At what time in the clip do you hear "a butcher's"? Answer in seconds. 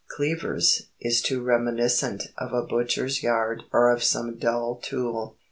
2.53-3.21